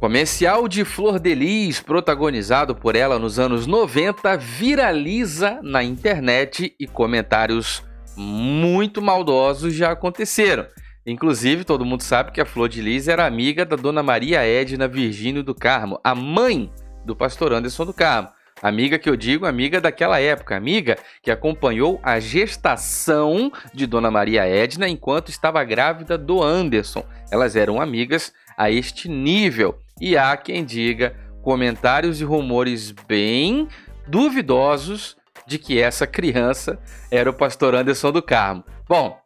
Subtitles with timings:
[0.00, 6.86] Comercial de Flor de Lis, protagonizado por ela nos anos 90, viraliza na internet e
[6.86, 7.84] comentários
[8.16, 10.64] muito maldosos já aconteceram.
[11.06, 14.88] Inclusive, todo mundo sabe que a Flor de Lis era amiga da dona Maria Edna
[14.88, 16.72] Virgínio do Carmo, a mãe
[17.04, 18.30] do pastor Anderson do Carmo.
[18.62, 24.46] Amiga que eu digo, amiga daquela época, amiga que acompanhou a gestação de Dona Maria
[24.46, 27.04] Edna enquanto estava grávida do Anderson.
[27.30, 29.78] Elas eram amigas a este nível.
[30.00, 33.68] E há quem diga comentários e rumores bem
[34.06, 36.78] duvidosos de que essa criança
[37.10, 38.64] era o pastor Anderson do Carmo.
[38.88, 39.20] Bom,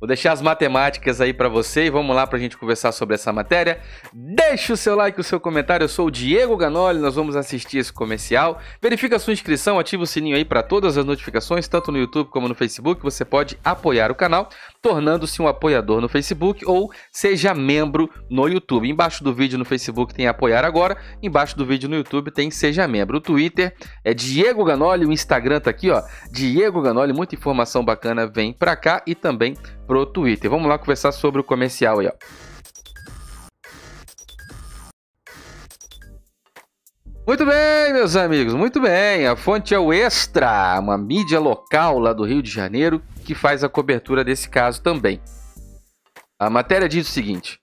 [0.00, 3.16] Vou deixar as matemáticas aí para você e vamos lá para a gente conversar sobre
[3.16, 3.80] essa matéria.
[4.14, 5.82] Deixe o seu like, o seu comentário.
[5.82, 8.60] Eu sou o Diego Ganoli, nós vamos assistir esse comercial.
[8.80, 12.30] Verifica a sua inscrição, ativa o sininho aí para todas as notificações, tanto no YouTube
[12.30, 13.02] como no Facebook.
[13.02, 14.48] Você pode apoiar o canal
[14.80, 18.88] tornando-se um apoiador no Facebook ou seja membro no YouTube.
[18.88, 22.86] Embaixo do vídeo no Facebook tem apoiar agora, embaixo do vídeo no YouTube tem seja
[22.86, 23.16] membro.
[23.16, 23.74] O Twitter
[24.04, 28.76] é Diego Ganoli, o Instagram tá aqui, ó, Diego Ganoli, muita informação bacana vem para
[28.76, 29.56] cá e também
[29.88, 30.50] pro Twitter.
[30.50, 32.12] Vamos lá conversar sobre o comercial aí, ó.
[37.26, 39.26] Muito bem, meus amigos, muito bem.
[39.26, 43.64] A fonte é o Extra, uma mídia local lá do Rio de Janeiro que faz
[43.64, 45.20] a cobertura desse caso também.
[46.38, 47.60] A matéria diz o seguinte: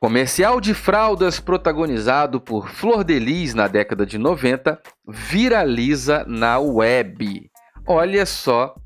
[0.00, 7.50] Comercial de fraldas protagonizado por Flor de Lis na década de 90 viraliza na web.
[7.84, 8.76] Olha só,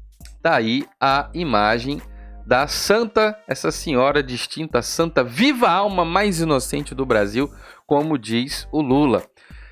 [0.42, 2.00] tá aí a imagem
[2.47, 7.51] da santa, essa senhora distinta, santa viva alma mais inocente do Brasil,
[7.87, 9.23] como diz o Lula.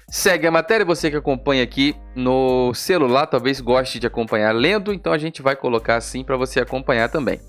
[0.08, 5.12] Segue a matéria, você que acompanha aqui no celular, talvez goste de acompanhar lendo, então
[5.12, 7.40] a gente vai colocar assim para você acompanhar também.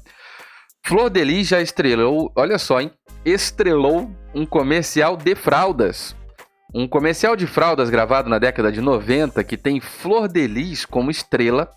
[0.86, 2.92] Flor de Lis já estrelou, olha só, hein?
[3.25, 6.16] Estrelou um comercial de fraldas.
[6.73, 11.11] Um comercial de fraldas gravado na década de 90 que tem Flor de Lis como
[11.11, 11.69] estrela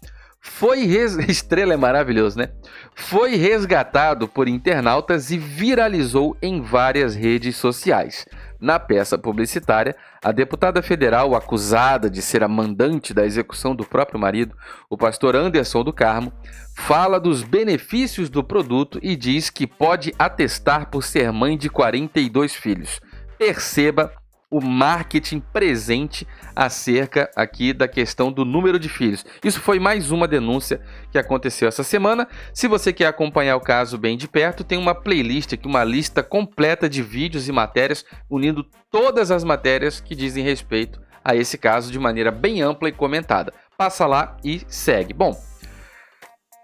[0.47, 1.17] foi res...
[1.27, 2.51] estrela é maravilhoso, né?
[2.95, 8.27] Foi resgatado por internautas e viralizou em várias redes sociais.
[8.61, 14.21] Na peça publicitária, a deputada federal acusada de ser a mandante da execução do próprio
[14.21, 14.55] marido,
[14.89, 16.31] o pastor Anderson do Carmo,
[16.77, 22.55] fala dos benefícios do produto e diz que pode atestar por ser mãe de 42
[22.55, 23.01] filhos.
[23.39, 24.13] Perceba
[24.55, 29.27] o marketing presente acerca aqui da questão do número de filhos.
[29.43, 32.29] Isso foi mais uma denúncia que aconteceu essa semana.
[32.53, 36.23] Se você quer acompanhar o caso bem de perto, tem uma playlist aqui, uma lista
[36.23, 41.91] completa de vídeos e matérias unindo todas as matérias que dizem respeito a esse caso
[41.91, 43.53] de maneira bem ampla e comentada.
[43.77, 45.13] Passa lá e segue.
[45.13, 45.37] Bom,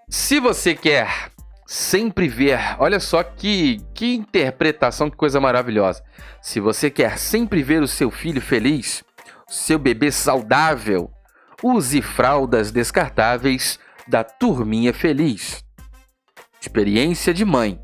[0.08, 1.29] se você quer
[1.70, 2.58] sempre ver.
[2.80, 6.02] Olha só que, que interpretação, que coisa maravilhosa.
[6.42, 9.04] Se você quer sempre ver o seu filho feliz,
[9.46, 11.08] seu bebê saudável,
[11.62, 13.78] use fraldas descartáveis
[14.08, 15.64] da Turminha Feliz.
[16.60, 17.80] Experiência de mãe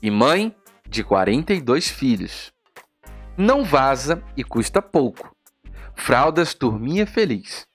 [0.00, 0.56] e mãe
[0.88, 2.50] de 42 filhos.
[3.36, 5.36] Não vaza e custa pouco.
[5.94, 7.66] Fraldas Turminha Feliz.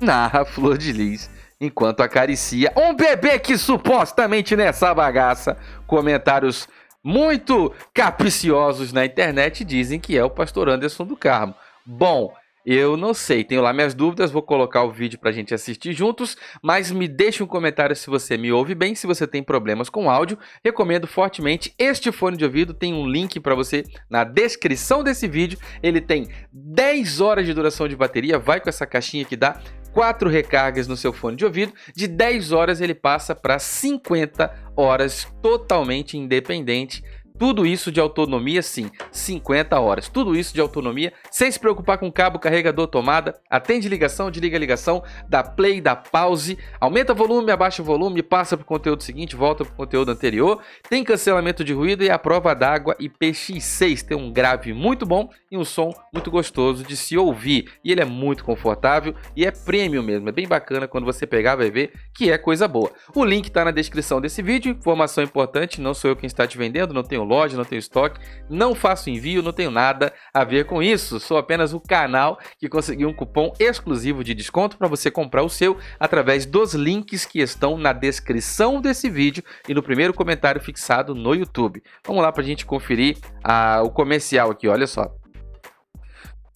[0.00, 1.30] Narra Flor de Lis
[1.62, 5.56] enquanto acaricia um bebê que supostamente nessa bagaça.
[5.86, 6.68] Comentários
[7.04, 11.54] muito capriciosos na internet dizem que é o pastor Anderson do Carmo.
[11.86, 12.32] Bom,
[12.64, 15.92] eu não sei, tenho lá minhas dúvidas, vou colocar o vídeo para a gente assistir
[15.92, 19.88] juntos, mas me deixe um comentário se você me ouve bem, se você tem problemas
[19.88, 25.02] com áudio, recomendo fortemente este fone de ouvido, tem um link para você na descrição
[25.02, 29.36] desse vídeo, ele tem 10 horas de duração de bateria, vai com essa caixinha que
[29.36, 29.60] dá
[29.92, 35.26] quatro recargas no seu fone de ouvido, de 10 horas ele passa para 50 horas
[35.42, 37.02] totalmente independente
[37.38, 40.08] tudo isso de autonomia, sim, 50 horas.
[40.08, 43.40] Tudo isso de autonomia, sem se preocupar com cabo, carregador, tomada.
[43.48, 48.66] Atende ligação, desliga ligação, dá play, dá pause, aumenta volume, abaixa volume, passa para o
[48.66, 50.60] conteúdo seguinte, volta para o conteúdo anterior.
[50.90, 55.56] Tem cancelamento de ruído e a prova d'água IPX6 tem um grave muito bom e
[55.56, 57.72] um som muito gostoso de se ouvir.
[57.82, 60.28] E ele é muito confortável e é premium mesmo.
[60.28, 62.92] É bem bacana quando você pegar, vai ver que é coisa boa.
[63.14, 64.70] O link está na descrição desse vídeo.
[64.70, 68.20] Informação importante: não sou eu quem está te vendendo, não tenho loja, não tenho estoque,
[68.50, 71.21] não faço envio, não tenho nada a ver com isso.
[71.22, 75.48] Sou apenas o canal que conseguiu um cupom exclusivo de desconto para você comprar o
[75.48, 81.14] seu através dos links que estão na descrição desse vídeo e no primeiro comentário fixado
[81.14, 81.82] no YouTube.
[82.04, 85.14] Vamos lá para a gente conferir a, o comercial aqui, olha só.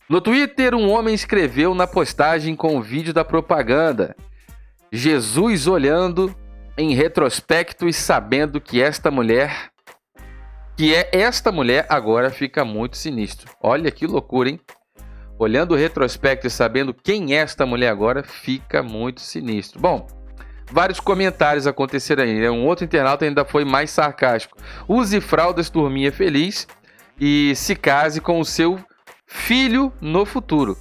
[0.09, 4.17] No Twitter, um homem escreveu na postagem com o vídeo da propaganda:
[4.93, 6.35] Jesus olhando
[6.77, 9.71] em retrospecto e sabendo que esta mulher
[10.77, 13.51] que é esta mulher agora fica muito sinistro.
[13.63, 14.61] Olha que loucura, hein?
[15.39, 19.81] Olhando o retrospecto e sabendo quem é esta mulher agora, fica muito sinistro.
[19.81, 20.07] Bom,
[20.71, 22.41] vários comentários aconteceram aí.
[22.41, 22.51] Né?
[22.51, 24.59] Um outro internauta ainda foi mais sarcástico.
[24.87, 26.67] Use fraldas, turminha feliz
[27.19, 28.79] e se case com o seu
[29.27, 30.77] filho no futuro.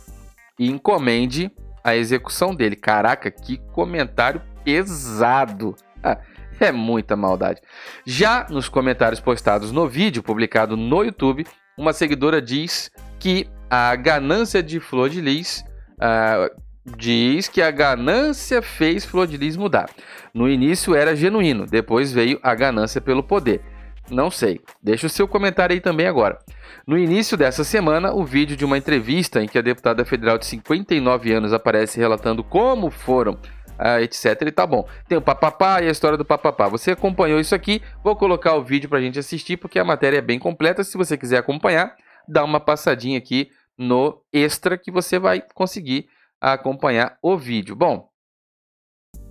[0.60, 1.52] E encomende
[1.84, 2.76] a execução dele.
[2.76, 5.76] Caraca, que comentário pesado.
[6.04, 6.18] Ah,
[6.60, 7.62] é muita maldade.
[8.06, 11.46] Já nos comentários postados no vídeo publicado no YouTube,
[11.78, 15.63] uma seguidora diz que a ganância de Flor de Lis
[15.96, 16.50] uh,
[16.98, 19.90] diz que a ganância fez Flor de Lis mudar.
[20.34, 23.62] No início era genuíno, depois veio a ganância pelo poder.
[24.10, 24.62] Não sei.
[24.84, 26.38] Deixa o seu comentário aí também agora.
[26.86, 30.46] No início dessa semana, o vídeo de uma entrevista em que a deputada federal de
[30.46, 33.40] 59 anos aparece relatando como foram
[33.77, 34.42] ah, etc.
[34.42, 34.88] E tá bom.
[35.07, 36.68] Tem o papapá e a história do papapá.
[36.68, 37.81] Você acompanhou isso aqui?
[38.04, 40.83] Vou colocar o vídeo pra gente assistir porque a matéria é bem completa.
[40.83, 41.95] Se você quiser acompanhar,
[42.27, 46.07] dá uma passadinha aqui no extra que você vai conseguir
[46.39, 47.75] acompanhar o vídeo.
[47.75, 48.10] Bom,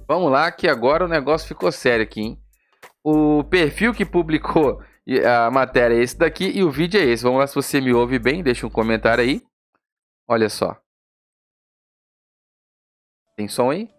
[0.06, 2.40] vamos lá que agora o negócio ficou sério aqui, hein?
[3.02, 4.82] O perfil que publicou
[5.46, 7.22] a matéria é esse daqui e o vídeo é esse.
[7.22, 9.42] Vamos lá se você me ouve bem, deixa um comentário aí.
[10.26, 10.80] Olha só.
[13.36, 13.90] Tem som aí?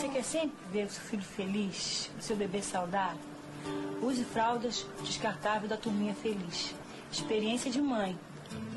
[0.00, 3.20] Você quer sempre ver o seu filho feliz, o seu bebê saudável?
[4.00, 6.74] Use fraldas descartáveis da turminha feliz.
[7.12, 8.18] Experiência de mãe.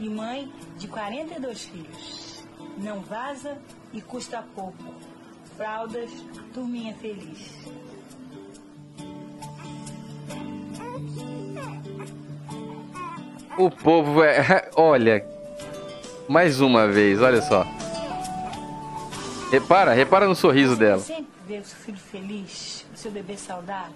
[0.02, 2.44] E mãe de 42 filhos.
[2.78, 3.58] Não vaza
[3.94, 4.84] e custa pouco.
[5.56, 6.12] Fraldas,
[6.54, 7.58] turminha feliz.
[13.58, 14.70] O povo é.
[14.76, 15.26] Olha.
[16.28, 17.66] Mais uma vez, olha só.
[19.54, 20.98] Repara, repara no sorriso dela.
[20.98, 23.94] Sempre ver o seu filho feliz, o seu bebê saudável.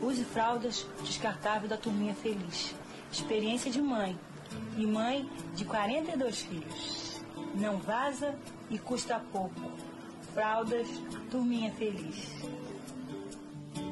[0.00, 2.76] Use fraldas descartáveis da turminha feliz.
[3.10, 4.16] Experiência de mãe.
[4.76, 7.20] E mãe de 42 filhos.
[7.56, 8.36] Não vaza
[8.70, 9.60] e custa pouco.
[10.32, 10.86] Fraldas,
[11.28, 12.32] turminha feliz.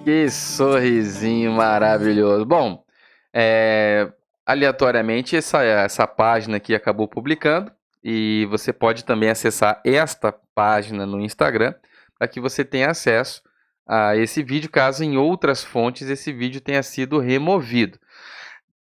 [0.04, 2.44] Que sorrisinho maravilhoso.
[2.44, 2.84] Bom,
[3.34, 4.12] é,
[4.46, 7.72] aleatoriamente essa, essa página aqui acabou publicando
[8.08, 11.74] e você pode também acessar esta página no Instagram
[12.16, 13.42] para que você tenha acesso
[13.84, 17.98] a esse vídeo, caso em outras fontes esse vídeo tenha sido removido.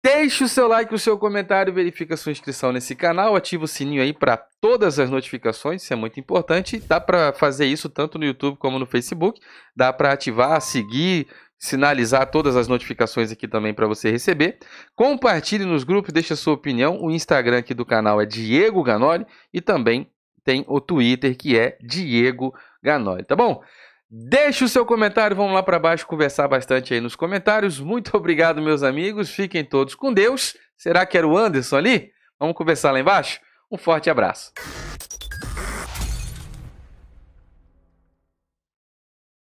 [0.01, 3.69] Deixe o seu like, o seu comentário, verifique a sua inscrição nesse canal, ative o
[3.69, 6.79] sininho aí para todas as notificações, isso é muito importante.
[6.79, 9.41] Dá para fazer isso tanto no YouTube como no Facebook.
[9.75, 11.27] Dá para ativar, seguir,
[11.61, 14.59] sinalizar todas as notificações aqui também para você receber.
[14.97, 16.99] Compartilhe nos grupos, deixe a sua opinião.
[17.03, 20.11] O Instagram aqui do canal é Diego Ganoli e também
[20.43, 23.63] tem o Twitter que é Diego Ganoli, tá bom?
[24.11, 27.79] Deixe o seu comentário, vamos lá para baixo conversar bastante aí nos comentários.
[27.79, 29.31] Muito obrigado, meus amigos.
[29.31, 30.57] Fiquem todos com Deus.
[30.77, 32.11] Será que era o Anderson ali?
[32.39, 33.39] Vamos conversar lá embaixo?
[33.71, 34.51] Um forte abraço.